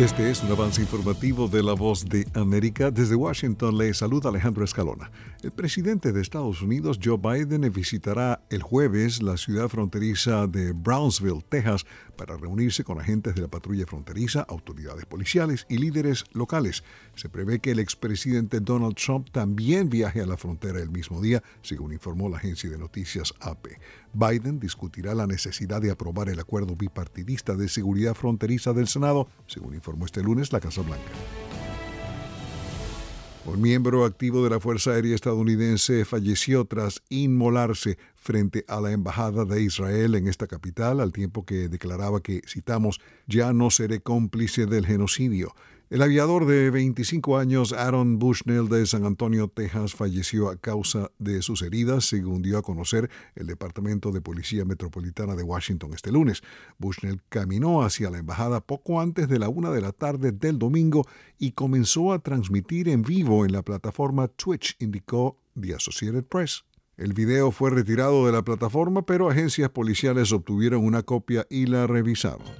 Este 0.00 0.30
es 0.30 0.42
un 0.42 0.50
avance 0.50 0.80
informativo 0.80 1.46
de 1.46 1.62
La 1.62 1.74
Voz 1.74 2.06
de 2.06 2.26
América. 2.32 2.90
Desde 2.90 3.14
Washington 3.14 3.76
le 3.76 3.92
saluda 3.92 4.30
Alejandro 4.30 4.64
Escalona. 4.64 5.10
El 5.42 5.50
presidente 5.50 6.10
de 6.10 6.22
Estados 6.22 6.62
Unidos, 6.62 6.98
Joe 7.04 7.18
Biden, 7.18 7.70
visitará 7.70 8.40
el 8.48 8.62
jueves 8.62 9.22
la 9.22 9.36
ciudad 9.36 9.68
fronteriza 9.68 10.46
de 10.46 10.72
Brownsville, 10.72 11.44
Texas, 11.46 11.84
para 12.20 12.36
reunirse 12.36 12.84
con 12.84 13.00
agentes 13.00 13.34
de 13.34 13.40
la 13.40 13.48
patrulla 13.48 13.86
fronteriza, 13.86 14.42
autoridades 14.42 15.06
policiales 15.06 15.64
y 15.70 15.78
líderes 15.78 16.26
locales. 16.34 16.84
Se 17.14 17.30
prevé 17.30 17.60
que 17.60 17.70
el 17.70 17.78
expresidente 17.78 18.60
Donald 18.60 18.94
Trump 18.94 19.30
también 19.30 19.88
viaje 19.88 20.20
a 20.20 20.26
la 20.26 20.36
frontera 20.36 20.80
el 20.80 20.90
mismo 20.90 21.22
día, 21.22 21.42
según 21.62 21.94
informó 21.94 22.28
la 22.28 22.36
agencia 22.36 22.68
de 22.68 22.76
noticias 22.76 23.32
AP. 23.40 23.68
Biden 24.12 24.60
discutirá 24.60 25.14
la 25.14 25.26
necesidad 25.26 25.80
de 25.80 25.92
aprobar 25.92 26.28
el 26.28 26.38
acuerdo 26.38 26.76
bipartidista 26.76 27.54
de 27.54 27.70
seguridad 27.70 28.12
fronteriza 28.12 28.74
del 28.74 28.88
Senado, 28.88 29.26
según 29.46 29.72
informó 29.72 30.04
este 30.04 30.22
lunes 30.22 30.52
la 30.52 30.60
Casa 30.60 30.82
Blanca. 30.82 31.49
Un 33.52 33.62
miembro 33.62 34.04
activo 34.04 34.44
de 34.44 34.50
la 34.50 34.60
Fuerza 34.60 34.92
Aérea 34.92 35.16
estadounidense 35.16 36.04
falleció 36.04 36.66
tras 36.66 37.02
inmolarse 37.08 37.98
frente 38.14 38.64
a 38.68 38.80
la 38.80 38.92
Embajada 38.92 39.44
de 39.44 39.60
Israel 39.60 40.14
en 40.14 40.28
esta 40.28 40.46
capital, 40.46 41.00
al 41.00 41.12
tiempo 41.12 41.44
que 41.44 41.68
declaraba 41.68 42.22
que, 42.22 42.42
citamos, 42.46 43.00
ya 43.26 43.52
no 43.52 43.70
seré 43.70 43.98
cómplice 44.02 44.66
del 44.66 44.86
genocidio. 44.86 45.52
El 45.90 46.02
aviador 46.02 46.46
de 46.46 46.70
25 46.70 47.36
años 47.36 47.72
Aaron 47.72 48.20
Bushnell 48.20 48.68
de 48.68 48.86
San 48.86 49.04
Antonio, 49.04 49.48
Texas, 49.48 49.92
falleció 49.92 50.48
a 50.48 50.56
causa 50.56 51.10
de 51.18 51.42
sus 51.42 51.62
heridas, 51.62 52.04
según 52.04 52.42
dio 52.42 52.58
a 52.58 52.62
conocer 52.62 53.10
el 53.34 53.48
Departamento 53.48 54.12
de 54.12 54.20
Policía 54.20 54.64
Metropolitana 54.64 55.34
de 55.34 55.42
Washington 55.42 55.92
este 55.92 56.12
lunes. 56.12 56.42
Bushnell 56.78 57.20
caminó 57.28 57.82
hacia 57.82 58.08
la 58.08 58.18
embajada 58.18 58.60
poco 58.60 59.00
antes 59.00 59.26
de 59.26 59.40
la 59.40 59.48
una 59.48 59.72
de 59.72 59.80
la 59.80 59.90
tarde 59.90 60.30
del 60.30 60.60
domingo 60.60 61.08
y 61.40 61.52
comenzó 61.52 62.12
a 62.12 62.20
transmitir 62.20 62.88
en 62.88 63.02
vivo 63.02 63.44
en 63.44 63.50
la 63.50 63.62
plataforma 63.62 64.28
Twitch, 64.28 64.76
indicó 64.78 65.38
The 65.60 65.74
Associated 65.74 66.22
Press. 66.22 66.62
El 66.98 67.14
video 67.14 67.50
fue 67.50 67.70
retirado 67.70 68.26
de 68.26 68.32
la 68.32 68.44
plataforma, 68.44 69.04
pero 69.04 69.28
agencias 69.28 69.70
policiales 69.70 70.30
obtuvieron 70.30 70.84
una 70.84 71.02
copia 71.02 71.48
y 71.50 71.66
la 71.66 71.88
revisaron 71.88 72.59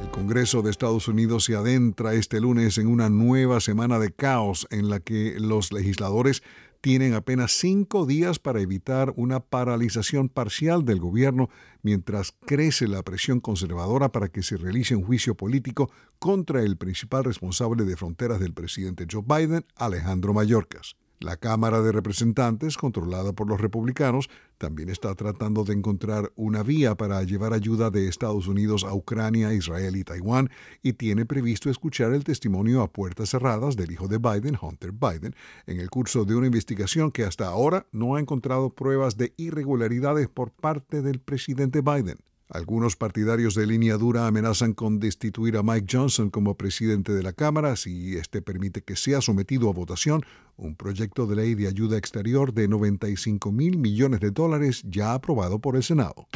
El 0.00 0.10
Congreso 0.10 0.62
de 0.62 0.70
Estados 0.70 1.08
Unidos 1.08 1.44
se 1.44 1.54
adentra 1.54 2.14
este 2.14 2.40
lunes 2.40 2.78
en 2.78 2.86
una 2.86 3.10
nueva 3.10 3.60
semana 3.60 3.98
de 3.98 4.10
caos 4.10 4.66
en 4.70 4.88
la 4.88 5.00
que 5.00 5.38
los 5.38 5.72
legisladores 5.72 6.42
tienen 6.80 7.12
apenas 7.14 7.52
cinco 7.52 8.06
días 8.06 8.38
para 8.38 8.60
evitar 8.60 9.12
una 9.16 9.40
paralización 9.40 10.28
parcial 10.30 10.84
del 10.84 10.98
gobierno 10.98 11.50
mientras 11.82 12.32
crece 12.46 12.88
la 12.88 13.02
presión 13.02 13.40
conservadora 13.40 14.10
para 14.10 14.28
que 14.28 14.42
se 14.42 14.56
realice 14.56 14.96
un 14.96 15.04
juicio 15.04 15.34
político 15.34 15.90
contra 16.18 16.62
el 16.62 16.76
principal 16.76 17.24
responsable 17.24 17.84
de 17.84 17.96
fronteras 17.96 18.40
del 18.40 18.54
presidente 18.54 19.06
Joe 19.10 19.22
Biden, 19.26 19.66
Alejandro 19.76 20.32
Mayorkas. 20.32 20.96
La 21.20 21.36
Cámara 21.36 21.82
de 21.82 21.92
Representantes, 21.92 22.78
controlada 22.78 23.34
por 23.34 23.46
los 23.46 23.60
republicanos, 23.60 24.30
también 24.56 24.88
está 24.88 25.14
tratando 25.14 25.64
de 25.64 25.74
encontrar 25.74 26.32
una 26.34 26.62
vía 26.62 26.94
para 26.94 27.22
llevar 27.24 27.52
ayuda 27.52 27.90
de 27.90 28.08
Estados 28.08 28.46
Unidos 28.46 28.84
a 28.84 28.94
Ucrania, 28.94 29.52
Israel 29.52 29.96
y 29.96 30.04
Taiwán 30.04 30.48
y 30.82 30.94
tiene 30.94 31.26
previsto 31.26 31.68
escuchar 31.68 32.14
el 32.14 32.24
testimonio 32.24 32.80
a 32.80 32.90
puertas 32.90 33.28
cerradas 33.28 33.76
del 33.76 33.92
hijo 33.92 34.08
de 34.08 34.16
Biden, 34.16 34.56
Hunter 34.58 34.92
Biden, 34.92 35.36
en 35.66 35.80
el 35.80 35.90
curso 35.90 36.24
de 36.24 36.36
una 36.36 36.46
investigación 36.46 37.10
que 37.10 37.24
hasta 37.24 37.48
ahora 37.48 37.86
no 37.92 38.16
ha 38.16 38.20
encontrado 38.20 38.70
pruebas 38.70 39.18
de 39.18 39.34
irregularidades 39.36 40.30
por 40.30 40.50
parte 40.52 41.02
del 41.02 41.20
presidente 41.20 41.82
Biden. 41.82 42.16
Algunos 42.52 42.96
partidarios 42.96 43.54
de 43.54 43.64
línea 43.64 43.96
dura 43.96 44.26
amenazan 44.26 44.72
con 44.72 44.98
destituir 44.98 45.56
a 45.56 45.62
Mike 45.62 45.86
Johnson 45.88 46.30
como 46.30 46.56
presidente 46.56 47.12
de 47.12 47.22
la 47.22 47.32
Cámara 47.32 47.76
si 47.76 48.16
este 48.16 48.42
permite 48.42 48.82
que 48.82 48.96
sea 48.96 49.20
sometido 49.20 49.70
a 49.70 49.72
votación 49.72 50.24
un 50.56 50.74
proyecto 50.74 51.28
de 51.28 51.36
ley 51.36 51.54
de 51.54 51.68
ayuda 51.68 51.96
exterior 51.96 52.52
de 52.52 52.66
95 52.66 53.52
mil 53.52 53.78
millones 53.78 54.18
de 54.18 54.32
dólares 54.32 54.82
ya 54.84 55.14
aprobado 55.14 55.60
por 55.60 55.76
el 55.76 55.84
Senado. 55.84 56.26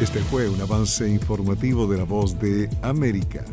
Este 0.00 0.20
fue 0.20 0.48
un 0.48 0.60
avance 0.60 1.08
informativo 1.08 1.88
de 1.88 1.98
la 1.98 2.04
voz 2.04 2.38
de 2.38 2.70
América. 2.82 3.44